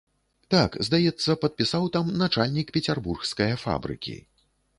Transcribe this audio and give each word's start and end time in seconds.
Так, 0.53 0.77
здаецца, 0.87 1.35
падпісаў 1.43 1.85
там 1.97 2.09
начальнік 2.23 2.73
пецярбургскае 2.79 3.53
фабрыкі. 3.67 4.19